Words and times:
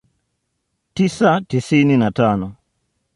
tisa 0.93 1.41
tisini 1.49 1.97
na 1.97 2.11
tano 2.11 2.55